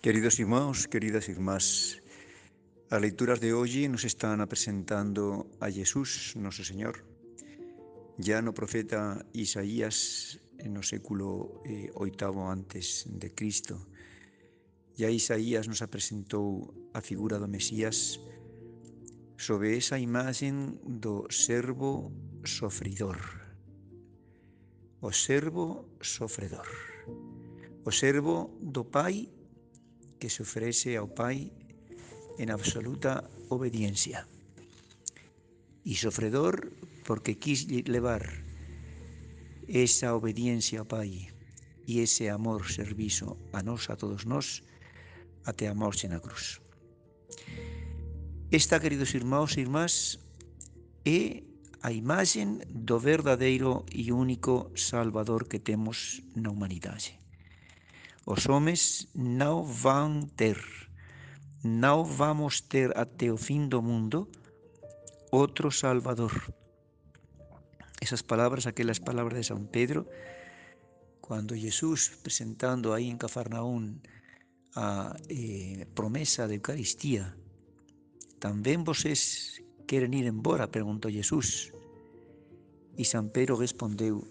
[0.00, 2.00] Queridos irmãos, queridas irmás,
[2.88, 7.04] as leituras de hoxe nos están apresentando a Jesús, noso Señor.
[8.16, 13.76] Ya no profeta Isaías no século eh, oitavo antes de Cristo,
[14.96, 18.24] ya Isaías nos apresentou a figura do Mesías
[19.36, 22.08] sobre esa imagen do servo
[22.48, 23.20] sofridor.
[25.04, 26.72] O servo sofredor.
[27.84, 29.28] O servo do Pai
[30.20, 31.50] que se ofrece ao Pai
[32.38, 34.28] en absoluta obediencia.
[35.82, 36.70] Y sofredor
[37.08, 38.22] porque quis levar
[39.66, 41.32] esa obediencia ao Pai
[41.88, 44.22] e ese amor servizo a nós, a todos
[45.44, 46.60] até a morte na cruz.
[48.52, 50.20] Esta, queridos irmãos e irmás,
[51.04, 51.42] é
[51.82, 57.18] a imagen do verdadeiro e único Salvador que temos na humanidade.
[58.30, 60.56] Os homens não vão ter,
[61.64, 64.28] não vamos ter até o fim do mundo
[65.32, 66.30] outro Salvador.
[68.00, 70.06] Essas palavras, aquelas palavras de São Pedro,
[71.20, 73.98] quando Jesus, presentando aí em Cafarnaum
[74.76, 77.34] a eh, promessa da Eucaristia,
[78.38, 80.68] também vocês querem ir embora?
[80.68, 81.72] perguntou Jesus.
[82.96, 84.22] E São Pedro respondeu: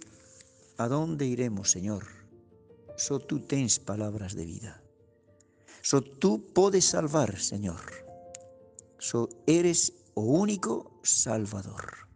[0.78, 2.19] Aonde iremos, Senhor?
[3.00, 4.84] Só tú tens palabras de vida.
[5.82, 7.80] Só tú podes salvar, Señor.
[9.00, 12.12] Só eres o único Salvador.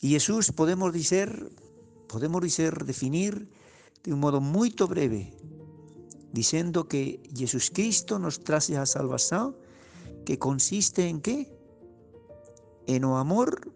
[0.00, 1.28] E Jesús podemos dizer,
[2.08, 3.44] podemos dizer, definir
[4.00, 5.36] de un modo moito breve,
[6.32, 9.52] diciendo que Jesus Cristo nos trae a salvación
[10.24, 11.52] que consiste en qué?
[12.88, 13.68] En o amor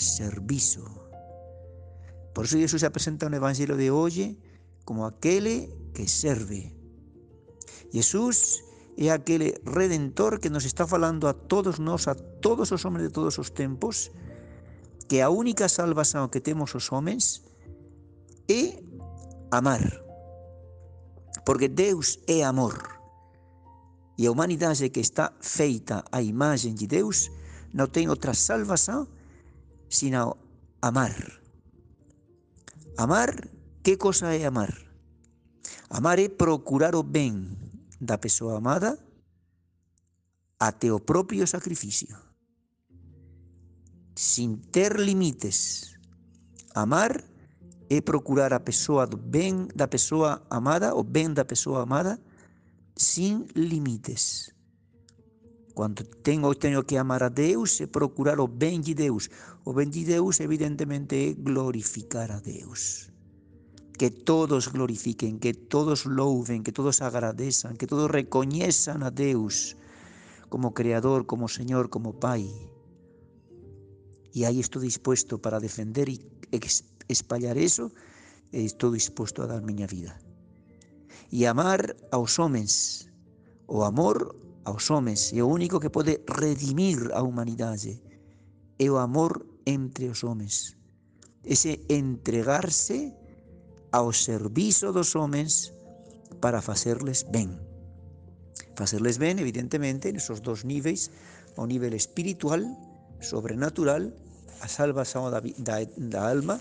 [0.00, 0.88] servizo.
[2.32, 4.40] Por eso Jesús se presenta un evangelio de hoy
[4.86, 6.72] como aquele que serve.
[7.92, 8.62] Jesús
[8.96, 13.12] é aquele redentor que nos está falando a todos nós, a todos os homens de
[13.12, 14.10] todos os tempos,
[15.08, 17.42] que a única salvação que temos os homens
[18.48, 18.80] é
[19.50, 19.82] amar.
[21.44, 22.96] Porque Deus é amor.
[24.18, 27.30] E a humanidade que está feita à imagem de Deus
[27.74, 29.06] não tem outra salvação
[29.90, 30.36] senão
[30.80, 31.14] amar.
[32.96, 33.55] Amar
[33.86, 34.74] Que cosa é amar?
[35.88, 37.54] Amar é procurar o ben
[38.00, 38.98] da persoa amada
[40.58, 42.10] até o propio sacrificio.
[44.18, 45.94] Sin ter limites.
[46.74, 47.22] Amar
[47.88, 52.18] é procurar a persoa do ben da persoa amada, o ben da persoa amada,
[52.96, 54.50] sin limites.
[55.76, 59.30] Quando tenho, tenho que amar a Deus, é procurar o bem de Deus.
[59.64, 63.14] O bem de Deus, evidentemente, é glorificar a Deus
[63.96, 69.76] que todos glorifiquen, que todos louven, que todos agradezan, que todos recoñezan a Deus
[70.48, 72.46] como Creador, como Señor, como Pai.
[74.32, 76.20] E aí estou dispuesto para defender e
[77.08, 77.90] espallar eso,
[78.52, 80.20] e estou disposto a dar miña vida.
[81.32, 83.08] E amar aos homens,
[83.66, 87.98] o amor aos homens, é o único que pode redimir a humanidade,
[88.78, 90.76] é o amor entre os homens.
[91.42, 93.14] Ese entregarse
[93.96, 95.72] ao servizo dos homens
[96.44, 97.56] para facerles ben.
[98.76, 101.08] Facerles ben, evidentemente, nesos dos níveis,
[101.56, 102.60] o nível espiritual,
[103.24, 104.12] sobrenatural,
[104.60, 106.60] a salvación da, da, da alma,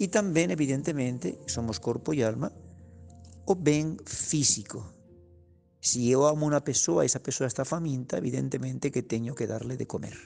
[0.00, 2.48] e tamén, evidentemente, somos corpo e alma,
[3.44, 4.88] o ben físico.
[5.84, 9.76] Si eu amo unha persoa e esa persoa está faminta, evidentemente que teño que darle
[9.76, 10.16] de comer.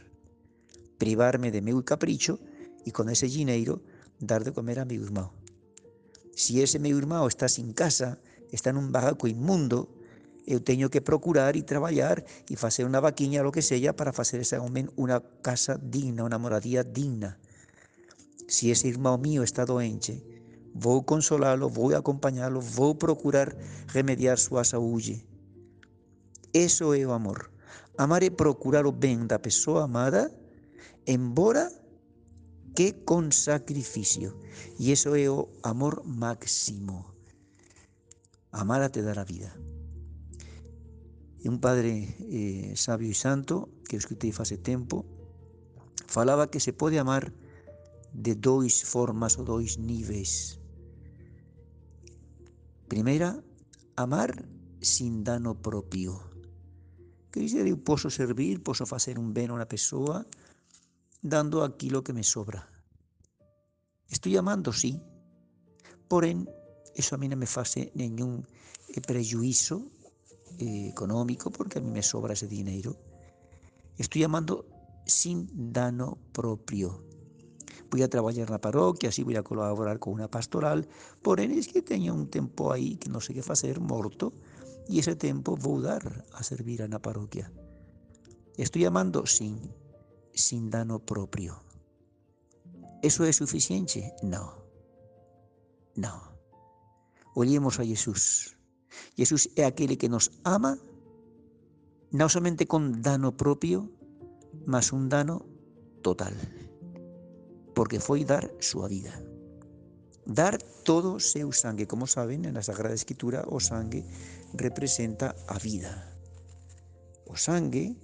[1.02, 2.38] Privarme de meu capricho
[2.86, 3.82] e con ese dineiro
[4.22, 5.41] dar de comer a meu irmão.
[6.32, 8.18] Si ese meu irmão está sin casa,
[8.52, 9.88] está nun barraco inmundo,
[10.46, 14.42] eu teño que procurar e traballar e facer unha vaquiña, lo que sella, para facer
[14.42, 17.38] ese homem unha casa digna, unha moradía digna.
[18.50, 20.18] Si ese irmão mío está doente,
[20.74, 23.54] vou consolalo, vou acompañalo, vou procurar
[23.92, 25.22] remediar súa saúde.
[26.52, 27.52] Eso é amor.
[27.96, 30.32] Amar é procurar o ben da persoa amada,
[31.06, 31.70] embora
[32.74, 34.36] que con sacrificio.
[34.78, 37.12] E iso é o amor máximo.
[38.52, 39.52] Amar te dar a vida.
[41.44, 45.04] Un padre eh, sabio e santo, que eu escutei fase tempo,
[46.06, 47.34] falaba que se pode amar
[48.12, 50.60] de dois formas ou dois níveis.
[52.86, 53.42] Primeira,
[53.96, 54.44] amar
[54.84, 56.20] sin dano propio.
[57.32, 57.80] Que dizer, eu
[58.10, 60.28] servir, posso facer un ben a unha persoa,
[61.22, 62.68] dando aquilo que me sobra.
[64.08, 65.00] Estoy amando, sí,
[66.08, 66.50] porén,
[66.94, 68.44] eso a mí non me fase ningún
[69.06, 69.88] prejuízo
[70.58, 72.98] eh, económico, porque a mí me sobra ese dinero.
[73.96, 74.66] Estoy amando
[75.06, 77.06] sin dano propio.
[77.90, 80.88] Voy a trabajar en la parroquia, así voy a colaborar con una pastoral,
[81.22, 84.32] porém es que tengo un tiempo ahí que no sé qué hacer, morto,
[84.88, 87.52] y ese tiempo voy a dar a servir a la parroquia.
[88.56, 89.72] Estoy amando sin,
[90.34, 91.62] sin dano propio.
[93.02, 94.14] ¿Eso es suficiente?
[94.22, 94.64] No.
[95.96, 96.22] No.
[97.34, 98.56] Olemos a Jesús.
[99.16, 100.78] Jesús es aquel que nos ama,
[102.10, 103.90] no solamente con dano propio,
[104.66, 105.46] mas un dano
[106.02, 106.34] total,
[107.74, 109.22] porque fue dar su vida.
[110.24, 114.04] Dar todo seu sangue, como saben, en la Sagrada Escritura o sangue
[114.54, 116.14] representa a vida.
[117.26, 117.96] O sangue,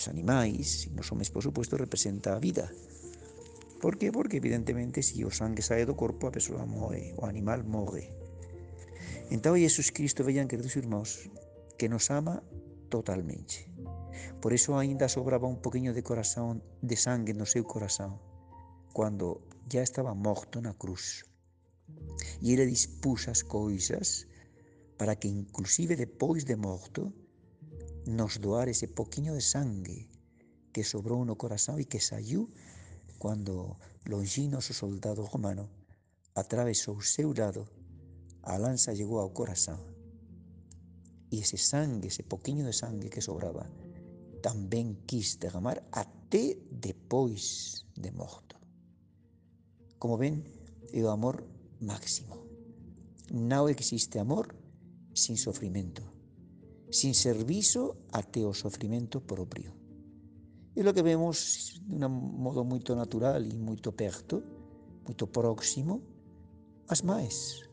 [0.00, 2.72] os animais, e nos por supuesto, representa vida.
[3.84, 4.08] Por qué?
[4.08, 8.08] Porque evidentemente si o sangue sae do corpo a persoa morre, o animal morre.
[9.28, 11.28] Entón Jesus Cristo, vean queridos irmãos,
[11.76, 12.40] que nos ama
[12.88, 13.68] totalmente.
[14.40, 18.16] Por eso ainda sobraba un poquinho de corazón, de sangue no seu corazón,
[18.96, 21.28] cando ya estaba morto na cruz.
[22.40, 24.24] E ele dispuso as coisas
[24.96, 27.12] para que inclusive depois de morto
[28.10, 30.10] nos doar ese poquinho de sangue
[30.74, 32.50] que sobrou no corazón e que saiu
[33.20, 33.76] Cuando
[34.06, 35.68] Longinos, o soldado romano,
[36.34, 37.68] atravesó seu lado,
[38.40, 39.78] a lanza llegó ao corazón.
[41.28, 43.68] Y ese sangue, ese poquinho de sangue que sobraba,
[44.40, 48.56] también quis derramar até depois de morto.
[49.98, 50.48] Como ven,
[50.90, 51.44] é o amor
[51.78, 52.40] máximo.
[53.28, 54.56] No existe amor
[55.12, 56.00] sin sofrimento,
[56.90, 59.74] sin servicio até o sofrimento propio.
[60.74, 64.42] E lo que vemos de un modo moito natural e moito perto,
[65.06, 66.02] moito próximo,
[66.86, 67.66] as maes.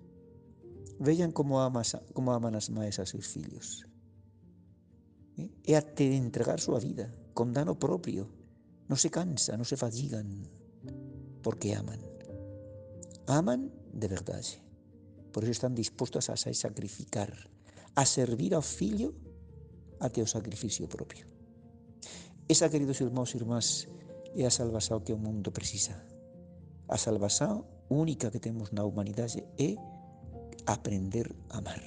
[0.98, 3.86] Vean como, amas, como aman as maes a seus fillos.
[5.38, 8.26] E até de entregar súa vida, con dano propio.
[8.90, 10.26] Non se cansa, non se fatigan,
[11.46, 12.02] porque aman.
[13.30, 14.58] Aman de verdade.
[15.30, 17.30] Por eso están dispostos a sacrificar,
[17.98, 19.10] a servir ao fillo
[20.00, 21.26] até o sacrificio propio.
[22.48, 23.88] Esa, queridos irmãos e irmás,
[24.36, 25.98] é a salvação que o mundo precisa.
[26.88, 29.74] A salvação única que temos na humanidade é
[30.68, 31.82] aprender a amar.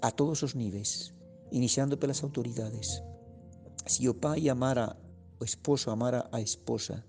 [0.00, 1.12] A todos os níveis,
[1.50, 3.02] iniciando pelas autoridades.
[3.86, 4.96] Se o pai amara
[5.40, 7.04] o esposo, amara a esposa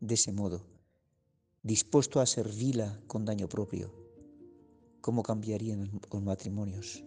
[0.00, 0.64] desse modo,
[1.62, 4.05] disposto a servi-la con daño propio,
[5.06, 7.06] como cambiarían os matrimonios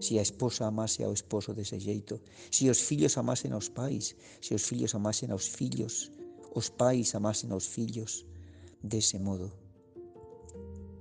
[0.00, 2.22] se a esposa amase ao esposo dese xeito,
[2.54, 6.12] se os fillos amasen aos pais, se os fillos amasen aos fillos,
[6.54, 8.22] os pais amasen aos fillos
[8.82, 9.50] dese modo.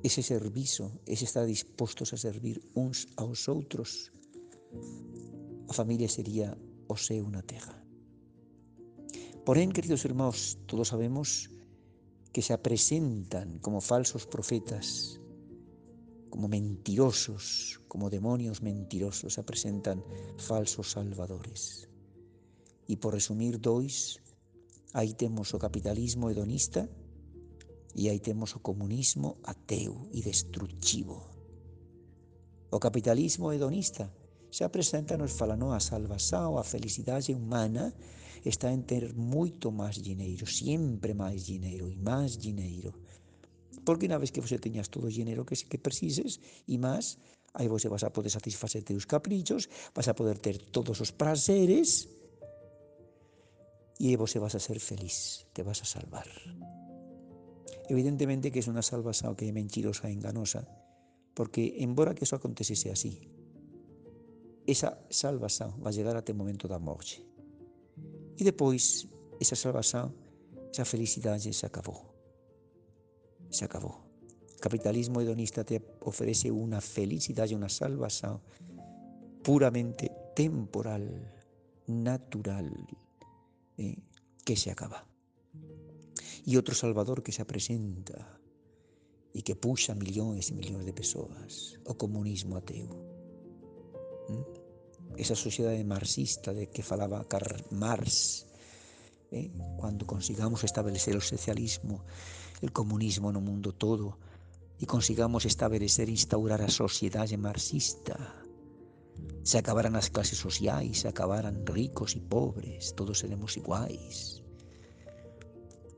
[0.02, 4.10] Ese servizo, ese estar dispostos a servir uns aos outros,
[5.70, 6.58] a familia sería
[6.88, 7.76] o seu na terra.
[9.46, 11.54] Porén, queridos irmãos, todos sabemos
[12.34, 15.18] que se apresentan como falsos profetas
[16.38, 20.06] como mentirosos, como demonios mentirosos, se presentan
[20.38, 21.90] falsos salvadores.
[22.86, 24.22] E por resumir dois,
[24.94, 26.86] aí temos o capitalismo hedonista
[27.98, 31.26] e aí temos o comunismo ateo e destructivo.
[32.70, 34.14] O capitalismo hedonista
[34.54, 37.98] se apresenta nos falando a salvação, a felicidade humana
[38.46, 42.94] está en ter moito máis dinheiro, sempre máis dinheiro e máis dinheiro
[43.88, 47.16] porque unha vez que você teñas todo o dinero que, que precises e máis,
[47.56, 52.12] aí você vas a poder satisfacer teus caprichos, vas a poder ter todos os prazeres
[53.96, 56.28] e aí você vas a ser feliz, te vas a salvar.
[57.88, 60.68] Evidentemente que é unha salvación que é mentirosa e enganosa,
[61.32, 63.24] porque embora que eso acontecese así,
[64.68, 67.24] esa salvación va a llegar até o momento da morte.
[68.36, 69.08] E depois,
[69.40, 70.12] esa salvación,
[70.76, 72.17] esa felicidade se acabou
[73.58, 74.06] se acabó.
[74.60, 78.42] Capitalismo hedonista te ofrece una felicidad y una salvación
[79.44, 81.34] puramente temporal,
[81.88, 82.72] natural,
[83.78, 83.98] eh,
[84.44, 85.06] que se acaba.
[86.46, 88.40] Y otro Salvador que se presenta
[89.34, 92.90] y que puxa millones y millones de personas, o comunismo ateo.
[95.16, 98.48] Esa sociedad marxista de que falaba Karl Marx,
[99.32, 102.04] eh, cuando consigamos establecer el socialismo
[102.62, 104.18] el comunismo no mundo todo
[104.78, 108.18] e consigamos establecer e instaurar a sociedade marxista.
[109.42, 114.46] Se acabaran as clases sociais, se acabaran ricos e pobres, todos seremos iguais.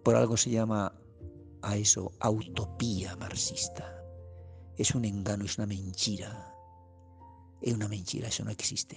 [0.03, 0.95] Por algo se llama
[1.61, 3.83] a eso utopía marxista.
[4.79, 6.49] Es un engano, es una mentira.
[7.59, 8.95] é unha mentira, eso non existe.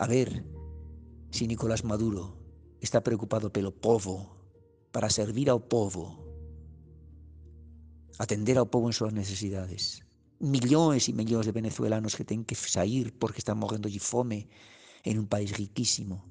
[0.00, 0.44] A ver
[1.28, 2.40] se Nicolás Maduro
[2.80, 4.40] está preocupado pelo povo,
[4.92, 6.25] para servir ao povo,
[8.18, 10.04] atender ao povo en súas necesidades.
[10.40, 14.48] Millóns e millóns de venezolanos que ten que sair porque están morrendo de fome
[15.04, 16.24] en un país riquísimo.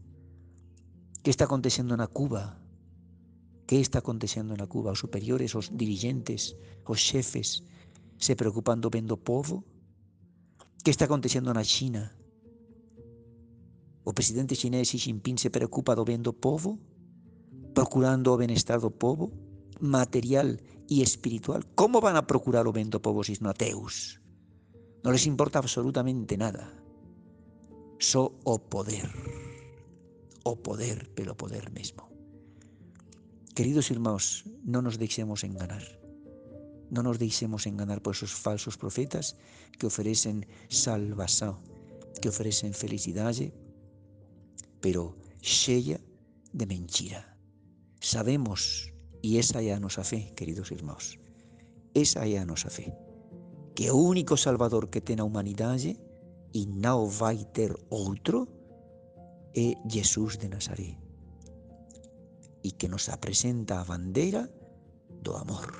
[1.22, 2.62] Que está acontecendo na Cuba?
[3.65, 4.94] Que está acontecendo na Cuba?
[4.94, 6.54] Os superiores, os dirigentes,
[6.86, 7.65] os xefes
[8.18, 9.65] se preocupan do ben do povo?
[10.86, 12.13] Que está acontecendo na China?
[14.06, 16.77] O presidente chinés Xi Jinping se preocupa do ben do povo,
[17.74, 19.34] procurando o benestar do povo,
[19.79, 21.65] material e espiritual.
[21.75, 24.22] Como van a procurar o ben do povo se non ateus?
[25.05, 26.70] Non les importa absolutamente nada.
[28.01, 29.10] Só o poder.
[30.46, 32.05] O poder pelo poder mesmo.
[33.55, 35.86] Queridos irmãos, non nos deixemos enganar.
[36.94, 39.39] Non nos deixemos enganar por esos falsos profetas
[39.79, 41.58] que ofrecen salvación,
[42.22, 43.55] que ofrecen felicidade,
[44.84, 45.98] pero cheia
[46.53, 47.38] de mentira.
[48.01, 48.94] Sabemos,
[49.25, 51.17] e esa é a nosa fe, queridos irmãos,
[51.98, 52.94] esa é a nosa fe,
[53.74, 55.98] que o único Salvador que ten a humanidade
[56.53, 58.46] e non vai ter outro
[59.58, 60.94] é Jesús de Nazaré
[62.62, 64.46] e que nos apresenta a bandeira
[65.10, 65.74] do amor.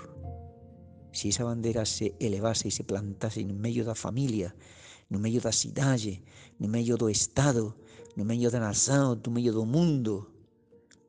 [1.14, 4.58] Se esa bandeira se elevase e se plantase no medio da familia,
[5.06, 6.26] no medio da cidade,
[6.58, 7.78] no medio do Estado,
[8.18, 10.35] no medio da nación, no medio do mundo,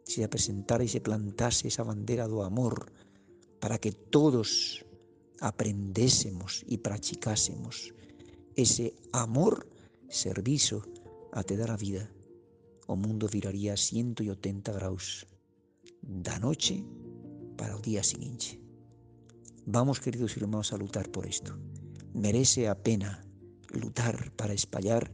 [0.07, 2.95] se apresentara e se plantase esa bandera do amor
[3.59, 4.87] para que todos
[5.43, 7.91] aprendésemos e practicásemos
[8.55, 9.67] ese amor
[10.09, 10.87] servizo
[11.45, 12.09] te dar a vida,
[12.87, 15.27] o mundo viraría 180 graus
[16.01, 16.81] da noche
[17.59, 18.57] para o día seguinte.
[19.67, 21.53] Vamos, queridos irmãos, a lutar por isto.
[22.15, 23.27] Merece a pena
[23.69, 25.13] lutar para espallar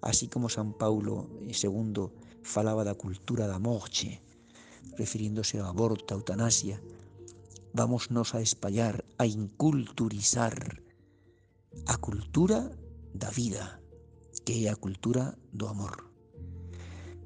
[0.00, 2.08] así como San Paulo II
[2.42, 4.22] falaba da cultura da morte,
[4.96, 6.80] refiriéndose ao aborto, a eutanasia,
[7.74, 10.80] vamos nos a espallar, a inculturizar
[11.86, 12.72] a cultura
[13.12, 13.82] da vida,
[14.44, 16.08] que é a cultura do amor.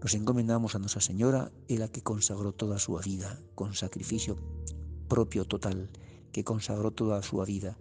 [0.03, 4.35] Nos encomendamos a Nosa Señora, ela que consagrou toda a súa vida con sacrificio
[5.07, 5.87] propio total,
[6.35, 7.79] que consagrou toda a súa vida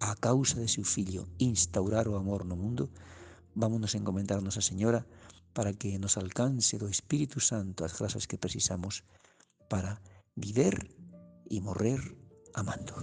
[0.00, 2.90] a causa de seu fillo instaurar o amor no mundo,
[3.54, 5.06] Vámonos a encomendar a Nosa Señora
[5.52, 9.02] para que nos alcance do Espírito Santo as grazas que precisamos
[9.68, 10.00] para
[10.36, 10.76] viver
[11.50, 12.00] e morrer
[12.54, 12.94] amando.